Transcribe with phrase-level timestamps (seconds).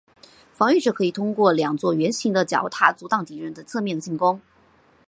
[0.55, 4.41] 防御者可以通过两座圆形的角塔阻挡敌人的侧面进攻。